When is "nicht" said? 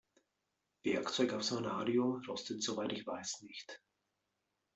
3.43-3.79